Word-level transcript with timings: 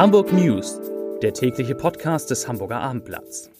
Hamburg 0.00 0.32
News, 0.32 0.80
der 1.20 1.34
tägliche 1.34 1.74
Podcast 1.74 2.30
des 2.30 2.48
Hamburger 2.48 2.80
Abendblatts. 2.80 3.50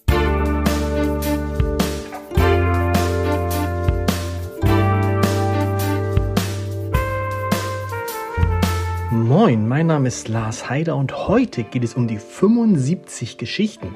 Moin, 9.11 9.69
mein 9.69 9.87
Name 9.87 10.09
ist 10.09 10.29
Lars 10.29 10.71
Heider 10.71 10.97
und 10.97 11.29
heute 11.29 11.63
geht 11.63 11.85
es 11.85 11.93
um 11.93 12.09
die 12.09 12.17
75 12.17 13.37
Geschichten 13.37 13.95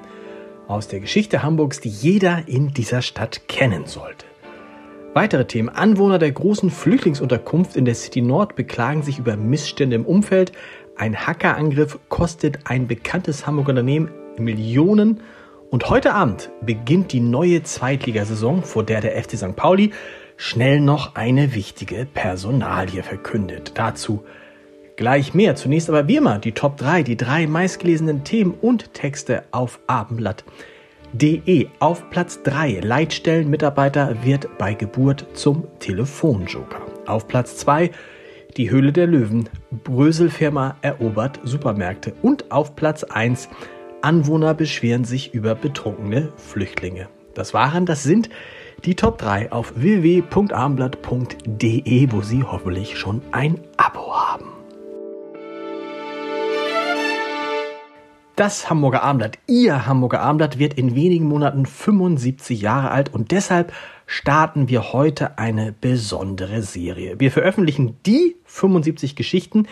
aus 0.69 0.87
der 0.87 1.01
Geschichte 1.01 1.43
Hamburgs, 1.43 1.81
die 1.81 1.89
jeder 1.89 2.47
in 2.47 2.75
dieser 2.75 3.01
Stadt 3.01 3.49
kennen 3.49 3.87
sollte. 3.87 4.27
Weitere 5.15 5.45
Themen. 5.47 5.69
Anwohner 5.69 6.19
der 6.19 6.33
großen 6.33 6.73
Flüchtlingsunterkunft 6.73 7.77
in 7.77 7.85
der 7.85 7.95
City 7.95 8.21
Nord 8.21 8.57
beklagen 8.57 9.05
sich 9.05 9.21
über 9.21 9.37
Missstände 9.37 9.95
im 9.95 10.05
Umfeld. 10.05 10.51
Ein 10.97 11.27
Hackerangriff 11.27 11.99
kostet 12.09 12.61
ein 12.65 12.87
bekanntes 12.87 13.47
Hamburger 13.47 13.71
Unternehmen 13.71 14.11
Millionen. 14.39 15.21
Und 15.71 15.91
heute 15.91 16.15
Abend 16.15 16.51
beginnt 16.63 17.13
die 17.13 17.21
neue 17.21 17.65
Zweitligasaison, 17.65 18.63
vor 18.63 18.85
der 18.85 19.01
der 19.01 19.21
FC 19.21 19.37
St. 19.37 19.57
Pauli 19.57 19.91
schnell 20.37 20.81
noch 20.81 21.17
eine 21.17 21.55
wichtige 21.55 22.07
Personalie 22.07 23.03
verkündet. 23.03 23.73
Dazu 23.75 24.25
gleich 24.97 25.35
mehr. 25.35 25.57
Zunächst 25.57 25.89
aber 25.89 26.07
wie 26.07 26.17
immer 26.17 26.39
die 26.39 26.53
Top 26.53 26.77
3, 26.77 27.03
die 27.03 27.17
drei 27.17 27.49
meistgelesenen 27.49 28.23
Themen 28.23 28.55
und 28.61 28.95
Texte 28.95 29.43
auf 29.51 29.81
Abendblatt 29.89 30.45
DE 31.13 31.69
auf 31.79 32.11
Platz 32.11 32.43
3. 32.43 32.81
Leitstellenmitarbeiter 32.83 34.25
wird 34.25 34.59
bei 34.59 34.75
Geburt 34.75 35.27
zum 35.35 35.67
Telefonjoker. 35.79 36.83
Auf 37.07 37.29
Platz 37.29 37.57
2 37.59 37.93
die 38.57 38.71
Höhle 38.71 38.93
der 38.93 39.07
Löwen. 39.07 39.49
Bröselfirma 39.85 40.77
erobert 40.83 41.41
Supermärkte. 41.45 42.13
Und 42.23 42.53
auf 42.53 42.77
Platz 42.77 43.05
1 43.05 43.49
Anwohner 44.03 44.53
beschweren 44.55 45.05
sich 45.05 45.33
über 45.35 45.55
betrunkene 45.55 46.33
Flüchtlinge. 46.37 47.09
Das 47.35 47.55
waren, 47.55 47.87
das 47.87 48.03
sind 48.03 48.29
die 48.85 48.95
Top 48.95 49.17
3 49.19 49.51
auf 49.51 49.73
www.abendblatt.de, 49.77 52.13
wo 52.13 52.21
Sie 52.21 52.43
hoffentlich 52.43 52.99
schon 52.99 53.23
ein 53.33 53.59
Abo 53.77 54.15
haben. 54.15 54.45
Das 58.37 58.69
Hamburger 58.69 59.05
Abendblatt, 59.05 59.39
Ihr 59.47 59.87
Hamburger 59.87 60.21
Abendblatt, 60.21 60.59
wird 60.59 60.75
in 60.75 60.97
wenigen 60.97 61.27
Monaten 61.27 61.67
75 61.67 62.61
Jahre 62.61 62.91
alt 62.91 63.15
und 63.15 63.31
deshalb 63.31 63.73
starten 64.07 64.69
wir 64.69 64.93
heute 64.93 65.39
eine 65.39 65.73
besondere 65.73 66.63
Serie. 66.63 67.19
Wir 67.19 67.31
veröffentlichen 67.31 67.97
die 68.07 68.37
75 68.45 69.17
Geschichten, 69.17 69.67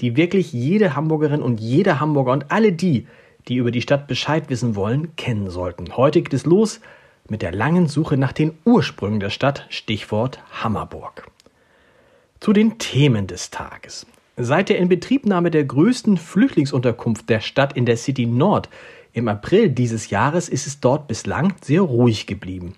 die 0.00 0.16
wirklich 0.16 0.52
jede 0.52 0.94
Hamburgerin 0.94 1.42
und 1.42 1.60
jeder 1.60 2.00
Hamburger 2.00 2.32
und 2.32 2.50
alle 2.50 2.72
die, 2.72 3.06
die 3.48 3.56
über 3.56 3.70
die 3.70 3.82
Stadt 3.82 4.06
Bescheid 4.06 4.50
wissen 4.50 4.76
wollen, 4.76 5.16
kennen 5.16 5.50
sollten. 5.50 5.96
Heute 5.96 6.22
geht 6.22 6.34
es 6.34 6.46
los 6.46 6.80
mit 7.28 7.42
der 7.42 7.52
langen 7.52 7.88
Suche 7.88 8.16
nach 8.16 8.32
den 8.32 8.52
Ursprüngen 8.64 9.20
der 9.20 9.30
Stadt, 9.30 9.66
Stichwort 9.70 10.40
Hammerburg. 10.50 11.26
Zu 12.40 12.52
den 12.52 12.78
Themen 12.78 13.26
des 13.26 13.50
Tages. 13.50 14.06
Seit 14.36 14.68
der 14.68 14.78
Inbetriebnahme 14.78 15.50
der 15.50 15.64
größten 15.64 16.16
Flüchtlingsunterkunft 16.16 17.28
der 17.28 17.40
Stadt 17.40 17.76
in 17.76 17.86
der 17.86 17.96
City 17.96 18.26
Nord 18.26 18.68
im 19.12 19.26
April 19.26 19.70
dieses 19.70 20.10
Jahres 20.10 20.48
ist 20.48 20.66
es 20.66 20.78
dort 20.78 21.08
bislang 21.08 21.54
sehr 21.60 21.80
ruhig 21.80 22.26
geblieben. 22.26 22.74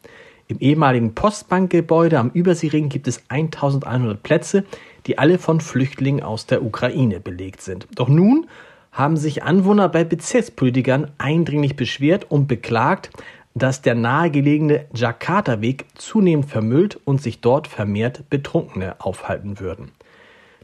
Im 0.51 0.59
ehemaligen 0.59 1.15
Postbankgebäude 1.15 2.19
am 2.19 2.31
Überseering 2.31 2.89
gibt 2.89 3.07
es 3.07 3.23
1100 3.29 4.21
Plätze, 4.21 4.65
die 5.07 5.17
alle 5.17 5.39
von 5.39 5.61
Flüchtlingen 5.61 6.25
aus 6.25 6.47
der 6.47 6.65
Ukraine 6.65 7.21
belegt 7.21 7.63
sind. 7.63 7.87
Doch 7.95 8.09
nun 8.09 8.49
haben 8.91 9.17
sich 9.17 9.45
Anwohner 9.45 9.89
bei 9.89 10.03
Bezirkspolitikern 10.03 11.13
eindringlich 11.19 11.77
beschwert 11.77 12.33
und 12.33 12.49
beklagt, 12.49 13.11
dass 13.55 13.81
der 13.81 13.95
nahegelegene 13.95 14.87
Jakarta-Weg 14.93 15.85
zunehmend 15.95 16.47
vermüllt 16.47 16.99
und 17.05 17.23
sich 17.23 17.41
dort 17.41 17.69
vermehrt 17.69 18.29
Betrunkene 18.29 18.97
aufhalten 18.99 19.61
würden. 19.61 19.93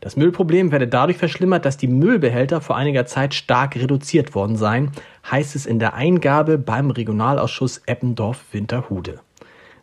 Das 0.00 0.16
Müllproblem 0.16 0.72
werde 0.72 0.88
dadurch 0.88 1.16
verschlimmert, 1.16 1.64
dass 1.64 1.76
die 1.76 1.86
Müllbehälter 1.86 2.60
vor 2.60 2.74
einiger 2.76 3.06
Zeit 3.06 3.34
stark 3.34 3.76
reduziert 3.76 4.34
worden 4.34 4.56
seien, 4.56 4.90
heißt 5.30 5.54
es 5.54 5.64
in 5.64 5.78
der 5.78 5.94
Eingabe 5.94 6.58
beim 6.58 6.90
Regionalausschuss 6.90 7.82
Eppendorf-Winterhude. 7.86 9.20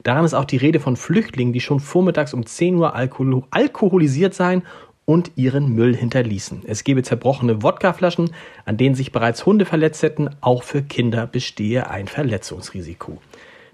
Daran 0.04 0.26
ist 0.26 0.34
auch 0.34 0.46
die 0.46 0.58
Rede 0.58 0.80
von 0.80 0.98
Flüchtlingen, 0.98 1.54
die 1.54 1.62
schon 1.62 1.80
vormittags 1.80 2.34
um 2.34 2.46
10 2.46 2.76
Uhr 2.76 2.94
alkohol 2.94 3.44
alkoholisiert 3.52 4.34
seien 4.34 4.64
und 5.06 5.32
ihren 5.36 5.74
Müll 5.74 5.96
hinterließen. 5.96 6.64
Es 6.66 6.84
gebe 6.84 7.04
zerbrochene 7.04 7.64
Wodkaflaschen, 7.64 8.32
an 8.66 8.78
denen 8.78 8.96
sich 8.96 9.12
bereits 9.12 9.46
Hunde 9.46 9.66
verletzt 9.66 10.04
hätten. 10.04 10.30
Auch 10.42 10.64
für 10.64 10.82
Kinder 10.82 11.28
bestehe 11.28 11.90
ein 11.90 12.08
Verletzungsrisiko. 12.08 13.20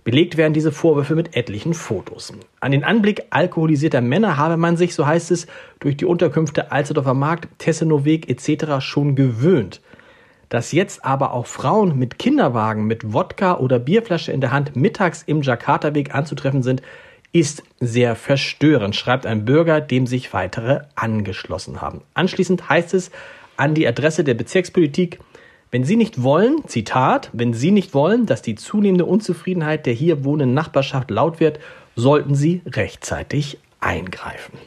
Belegt 0.03 0.37
werden 0.37 0.53
diese 0.53 0.71
Vorwürfe 0.71 1.15
mit 1.15 1.35
etlichen 1.35 1.73
Fotos. 1.73 2.33
An 2.61 2.71
den 2.71 2.83
Anblick 2.83 3.25
alkoholisierter 3.29 4.01
Männer 4.01 4.37
habe 4.37 4.57
man 4.57 4.77
sich, 4.77 4.95
so 4.95 5.05
heißt 5.05 5.29
es, 5.31 5.45
durch 5.79 5.97
die 5.97 6.05
Unterkünfte 6.05 6.71
Alsterdorfer 6.71 7.13
Markt, 7.13 7.47
Tessenoweg 7.59 8.29
etc. 8.29 8.83
schon 8.83 9.15
gewöhnt. 9.15 9.81
Dass 10.49 10.71
jetzt 10.71 11.05
aber 11.05 11.33
auch 11.33 11.45
Frauen 11.45 11.97
mit 11.97 12.17
Kinderwagen, 12.17 12.85
mit 12.85 13.13
Wodka 13.13 13.57
oder 13.57 13.79
Bierflasche 13.79 14.31
in 14.31 14.41
der 14.41 14.51
Hand 14.51 14.75
mittags 14.75 15.23
im 15.23 15.41
Jakarta-Weg 15.43 16.13
anzutreffen 16.13 16.63
sind, 16.63 16.81
ist 17.31 17.63
sehr 17.79 18.15
verstörend, 18.15 18.95
schreibt 18.95 19.27
ein 19.27 19.45
Bürger, 19.45 19.81
dem 19.81 20.07
sich 20.07 20.33
weitere 20.33 20.81
angeschlossen 20.95 21.81
haben. 21.81 22.01
Anschließend 22.15 22.69
heißt 22.69 22.95
es 22.95 23.11
an 23.55 23.75
die 23.75 23.87
Adresse 23.87 24.23
der 24.23 24.33
Bezirkspolitik, 24.33 25.19
wenn 25.71 25.83
Sie 25.83 25.95
nicht 25.95 26.23
wollen, 26.23 26.67
Zitat, 26.67 27.29
wenn 27.31 27.53
Sie 27.53 27.69
nicht 27.69 27.93
wollen, 27.93 28.25
dass 28.25 28.41
die 28.41 28.55
zunehmende 28.55 29.05
Unzufriedenheit 29.05 29.85
der 29.85 29.93
hier 29.93 30.23
wohnenden 30.23 30.55
Nachbarschaft 30.55 31.11
laut 31.11 31.39
wird, 31.39 31.59
sollten 31.95 32.33
Sie 32.33 32.61
rechtzeitig 32.65 33.59
eingreifen. 33.79 34.57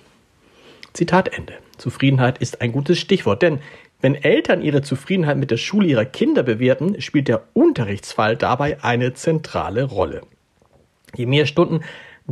Zitat 0.93 1.37
Ende. 1.37 1.54
Zufriedenheit 1.78 2.38
ist 2.38 2.60
ein 2.60 2.70
gutes 2.70 3.00
Stichwort, 3.00 3.43
denn 3.43 3.59
wenn 4.03 4.15
Eltern 4.17 4.63
ihre 4.63 4.83
Zufriedenheit 4.83 5.39
mit 5.39 5.53
der 5.53 5.57
Schule 5.57 5.87
ihrer 5.87 6.05
Kinder 6.05 6.43
bewerten, 6.43 7.01
spielt 7.01 7.29
der 7.29 7.45
Unterrichtsfall 7.55 8.37
dabei 8.37 8.83
eine 8.83 9.15
zentrale 9.15 9.85
Rolle. 9.85 10.23
Je 11.15 11.27
mehr 11.27 11.47
Stunden 11.47 11.83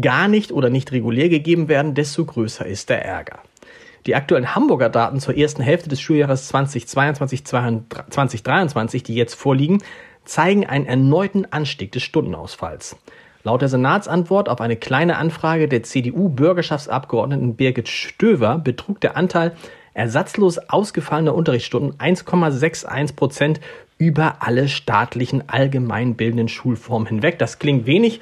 gar 0.01 0.29
nicht 0.29 0.53
oder 0.53 0.69
nicht 0.69 0.93
regulär 0.93 1.29
gegeben 1.29 1.69
werden, 1.69 1.95
desto 1.95 2.25
größer 2.25 2.67
ist 2.67 2.91
der 2.91 3.05
Ärger. 3.05 3.39
Die 4.07 4.17
aktuellen 4.17 4.55
Hamburger 4.55 4.89
Daten 4.89 5.21
zur 5.21 5.37
ersten 5.37 5.63
Hälfte 5.63 5.89
des 5.89 6.01
Schuljahres 6.01 6.53
2022-2023, 6.53 9.05
die 9.05 9.15
jetzt 9.15 9.35
vorliegen, 9.35 9.83
zeigen 10.25 10.67
einen 10.67 10.87
erneuten 10.87 11.47
Anstieg 11.51 11.93
des 11.93 12.03
Stundenausfalls. 12.03 12.97
Laut 13.43 13.63
der 13.63 13.69
Senatsantwort 13.69 14.49
auf 14.49 14.61
eine 14.61 14.77
kleine 14.77 15.17
Anfrage 15.17 15.69
der 15.69 15.83
CDU-Bürgerschaftsabgeordneten 15.83 17.57
Birgit 17.57 17.89
Stöver 17.89 18.59
betrug 18.59 19.01
der 19.01 19.17
Anteil 19.17 19.53
ersatzlos 19.95 20.59
ausgefallener 20.59 21.35
Unterrichtsstunden 21.35 21.95
1,61 21.99 23.17
Prozent 23.17 23.61
über 23.99 24.37
alle 24.41 24.69
staatlichen 24.69 25.49
allgemeinbildenden 25.49 26.49
Schulformen 26.49 27.07
hinweg. 27.07 27.39
Das 27.39 27.59
klingt 27.59 27.87
wenig, 27.87 28.21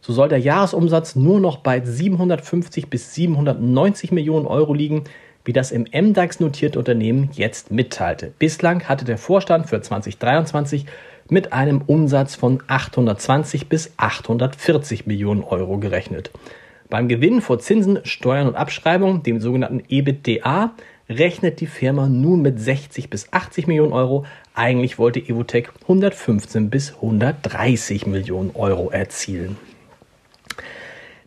So 0.01 0.13
soll 0.13 0.29
der 0.29 0.39
Jahresumsatz 0.39 1.17
nur 1.17 1.41
noch 1.41 1.59
bei 1.59 1.81
750 1.85 2.89
bis 2.89 3.13
790 3.15 4.13
Millionen 4.13 4.47
Euro 4.47 4.73
liegen, 4.73 5.03
wie 5.45 5.53
das 5.53 5.73
im 5.73 5.87
MDAX 5.93 6.41
notierte 6.41 6.79
Unternehmen 6.79 7.31
jetzt 7.33 7.71
mitteilte. 7.71 8.33
Bislang 8.39 8.89
hatte 8.89 9.05
der 9.05 9.19
Vorstand 9.19 9.69
für 9.69 9.81
2023 9.81 10.87
mit 11.29 11.53
einem 11.53 11.83
Umsatz 11.83 12.35
von 12.35 12.63
820 12.67 13.69
bis 13.69 13.93
840 13.97 15.07
Millionen 15.07 15.43
Euro 15.43 15.79
gerechnet. 15.79 16.31
Beim 16.91 17.09
Gewinn 17.09 17.41
vor 17.41 17.59
Zinsen, 17.59 18.01
Steuern 18.05 18.49
und 18.49 18.55
Abschreibungen, 18.55 19.23
dem 19.23 19.41
sogenannten 19.41 19.83
EBITDA, 19.89 20.75
rechnet 21.09 21.61
die 21.61 21.67
Firma 21.67 22.07
nun 22.07 22.43
mit 22.43 22.61
60 22.61 23.09
bis 23.09 23.33
80 23.33 23.67
Millionen 23.67 23.93
Euro. 23.93 24.27
Eigentlich 24.55 24.99
wollte 24.99 25.21
Evotech 25.21 25.69
115 25.83 26.71
bis 26.71 26.95
130 26.95 28.07
Millionen 28.07 28.51
Euro 28.55 28.91
erzielen. 28.91 29.57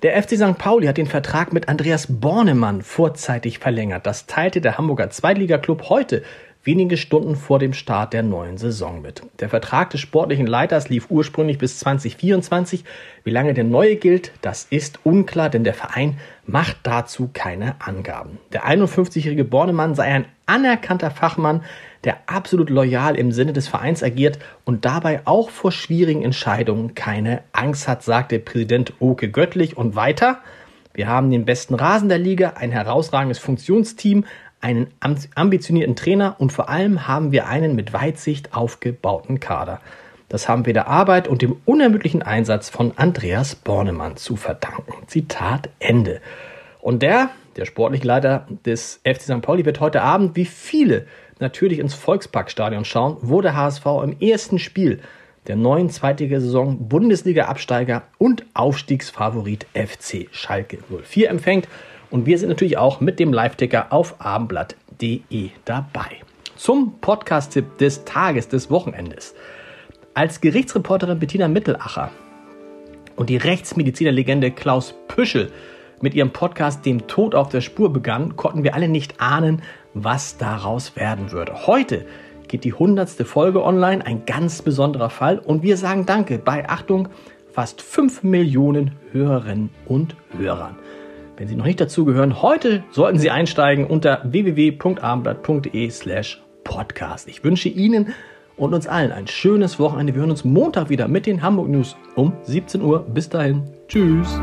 Der 0.06 0.22
FC 0.22 0.38
St. 0.38 0.60
Pauli 0.60 0.86
hat 0.86 0.98
den 0.98 1.08
Vertrag 1.08 1.52
mit 1.52 1.68
Andreas 1.68 2.06
Bornemann 2.08 2.84
vorzeitig 2.84 3.58
verlängert. 3.58 4.06
Das 4.06 4.28
teilte 4.28 4.62
der 4.62 4.78
Hamburger 4.78 5.10
Zweitligaklub 5.10 5.90
heute 5.90 6.22
wenige 6.66 6.98
Stunden 6.98 7.36
vor 7.36 7.60
dem 7.60 7.74
Start 7.74 8.12
der 8.14 8.24
neuen 8.24 8.58
Saison 8.58 9.02
mit. 9.02 9.22
Der 9.40 9.50
Vertrag 9.50 9.92
des 9.92 10.02
sportlichen 10.02 10.48
Leiters 10.48 10.90
lief 10.90 11.08
ursprünglich 11.10 11.60
bis 11.60 11.80
2024. 11.80 12.84
Wie 13.24 13.30
lange 13.30 13.54
der 13.54 13.64
neue 13.64 13.96
gilt, 13.96 14.32
das 14.42 14.66
ist 14.70 15.00
unklar, 15.04 15.50
denn 15.50 15.64
der 15.64 15.76
Verein 15.76 16.18
macht 16.46 16.78
dazu 16.84 17.30
keine 17.32 17.76
Angaben. 17.80 18.40
Der 18.52 18.66
51-jährige 18.66 19.46
Bornemann 19.46 19.94
sei 19.94 20.06
ein 20.06 20.26
anerkannter 20.48 21.12
Fachmann, 21.12 21.64
der 22.04 22.18
absolut 22.26 22.70
loyal 22.70 23.16
im 23.16 23.32
Sinne 23.32 23.54
des 23.54 23.68
Vereins 23.68 24.04
agiert 24.04 24.40
und 24.64 24.86
dabei 24.86 25.22
auch 25.26 25.52
vor 25.52 25.72
schwierigen 25.72 26.24
Entscheidungen 26.24 26.96
keine 26.96 27.42
Angst 27.52 27.88
hat, 27.88 28.04
sagte 28.04 28.40
Präsident 28.40 28.94
Oke 29.00 29.30
Göttlich 29.30 29.78
und 29.78 29.96
weiter. 29.96 30.40
Wir 30.96 31.10
haben 31.10 31.30
den 31.30 31.44
besten 31.44 31.76
Rasen 31.76 32.08
der 32.08 32.20
Liga, 32.20 32.54
ein 32.56 32.72
herausragendes 32.72 33.38
Funktionsteam, 33.38 34.24
einen 34.66 34.88
ambitionierten 35.36 35.96
Trainer 35.96 36.38
und 36.40 36.52
vor 36.52 36.70
allem 36.70 37.08
haben 37.08 37.32
wir 37.32 37.46
einen 37.48 37.76
mit 37.76 37.94
Weitsicht 37.94 38.56
aufgebauten 38.56 39.40
Kader. 39.40 39.80
Das 40.28 40.50
haben 40.50 40.66
wir 40.66 40.74
der 40.74 40.88
Arbeit 40.88 41.28
und 41.28 41.44
dem 41.44 41.58
unermüdlichen 41.66 42.24
Einsatz 42.24 42.70
von 42.72 42.92
Andreas 42.96 43.54
Bornemann 43.54 44.18
zu 44.18 44.36
verdanken. 44.36 45.06
Zitat 45.06 45.70
Ende. 45.78 46.20
Und 46.82 47.04
der, 47.04 47.30
der 47.58 47.66
sportliche 47.66 48.08
Leiter 48.08 48.48
des 48.66 49.02
FC 49.04 49.22
St. 49.22 49.42
Pauli, 49.44 49.66
wird 49.66 49.82
heute 49.82 50.02
Abend, 50.02 50.36
wie 50.36 50.46
viele, 50.46 51.06
natürlich 51.40 51.78
ins 51.78 51.94
Volksparkstadion 51.94 52.86
schauen, 52.86 53.18
wo 53.22 53.42
der 53.42 53.56
HSV 53.56 53.86
im 54.04 54.20
ersten 54.20 54.58
Spiel 54.58 55.00
der 55.46 55.58
neuen 55.58 55.92
Zweitligasaison 55.92 56.90
Bundesliga-Absteiger 56.90 58.02
und 58.18 58.44
Aufstiegsfavorit 58.56 59.68
FC 59.76 60.28
Schalke 60.32 60.80
04 61.04 61.30
empfängt. 61.30 61.68
Und 62.10 62.26
wir 62.26 62.38
sind 62.38 62.50
natürlich 62.50 62.78
auch 62.78 63.02
mit 63.02 63.20
dem 63.20 63.34
Live-Ticker 63.34 63.88
auf 63.92 64.16
abendblatt.de 64.20 65.50
dabei. 65.66 66.22
Zum 66.56 67.00
Podcast-Tipp 67.00 67.78
des 67.78 68.06
Tages, 68.06 68.48
des 68.48 68.70
Wochenendes. 68.70 69.36
Als 70.14 70.40
Gerichtsreporterin 70.40 71.20
Bettina 71.20 71.48
Mittelacher 71.48 72.12
und 73.16 73.30
die 73.30 73.38
Rechtsmedizinerlegende 73.38 74.52
Klaus 74.52 74.94
Püschel 75.08 75.52
mit 76.02 76.14
ihrem 76.14 76.32
Podcast 76.32 76.86
Dem 76.86 77.08
Tod 77.08 77.36
auf 77.36 77.50
der 77.50 77.62
Spur 77.62 77.92
begann, 77.92 78.36
konnten 78.36 78.64
wir 78.64 78.76
alle 78.76 78.88
nicht 78.88 79.20
ahnen, 79.20 79.62
was 79.94 80.38
daraus 80.38 80.96
werden 80.96 81.32
würde. 81.32 81.68
Heute 81.68 82.06
geht 82.48 82.64
die 82.64 82.74
hundertste 82.74 83.26
Folge 83.26 83.64
online, 83.64 84.06
ein 84.06 84.26
ganz 84.26 84.62
besonderer 84.62 85.10
Fall 85.10 85.40
und 85.40 85.64
wir 85.64 85.78
sagen 85.78 86.06
Danke 86.06 86.38
bei 86.38 86.70
Achtung 86.70 87.10
fast 87.52 87.82
5 87.82 88.24
Millionen 88.24 88.92
Hörerinnen 89.12 89.70
und 89.86 90.16
Hörern. 90.38 90.76
Wenn 91.38 91.48
Sie 91.48 91.56
noch 91.56 91.66
nicht 91.66 91.82
dazugehören, 91.82 92.42
heute 92.42 92.84
sollten 92.92 93.20
Sie 93.20 93.30
einsteigen 93.30 93.86
unter 93.86 94.22
www.abendblatt.de 94.24 95.90
slash 95.90 96.42
podcast. 96.64 97.28
Ich 97.28 97.44
wünsche 97.44 97.68
Ihnen 97.68 98.14
und 98.56 98.74
uns 98.74 98.88
allen 98.88 99.12
ein 99.12 99.28
schönes 99.28 99.78
Wochenende. 99.78 100.14
Wir 100.14 100.22
hören 100.22 100.32
uns 100.32 100.46
Montag 100.46 100.90
wieder 100.90 101.08
mit 101.08 101.26
den 101.26 101.42
Hamburg 101.42 101.68
News 101.68 101.98
um 102.16 102.34
17 102.44 102.82
Uhr. 102.82 103.00
Bis 103.02 103.28
dahin. 103.28 103.64
Tschüss. 103.88 104.40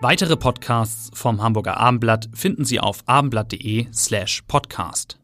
Weitere 0.00 0.36
Podcasts 0.36 1.10
vom 1.14 1.42
Hamburger 1.42 1.76
Abendblatt 1.78 2.28
finden 2.34 2.64
Sie 2.64 2.80
auf 2.80 3.04
abendblatt.de 3.06 3.86
slash 3.92 4.42
podcast. 4.48 5.21